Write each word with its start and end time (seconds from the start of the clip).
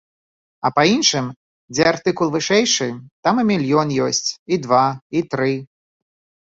А 0.69 0.69
па 0.77 0.85
іншым, 0.93 1.25
дзе 1.75 1.83
артыкул 1.91 2.33
вышэйшы, 2.37 2.89
там 3.29 3.35
і 3.43 3.47
мільён 3.53 3.89
ёсць, 4.09 4.27
і 4.55 4.61
два, 4.67 4.85
і 5.19 5.27
тры. 5.35 5.53